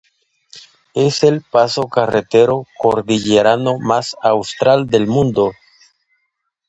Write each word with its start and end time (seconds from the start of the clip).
Es 0.95 1.21
el 1.23 1.43
paso 1.43 1.83
carretero 1.83 2.65
cordillerano 2.79 3.77
más 3.77 4.15
austral 4.23 4.87
del 4.87 5.05
mundo. 5.05 5.51